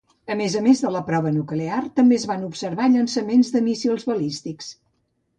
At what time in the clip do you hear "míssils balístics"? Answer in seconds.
3.67-4.71